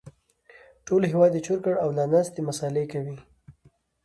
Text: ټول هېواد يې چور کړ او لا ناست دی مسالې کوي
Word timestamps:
ټول 0.85 1.01
هېواد 1.11 1.31
يې 1.35 1.41
چور 1.45 1.59
کړ 1.65 1.73
او 1.83 1.89
لا 1.97 2.05
ناست 2.13 2.31
دی 2.35 2.41
مسالې 2.49 2.85
کوي 2.93 3.17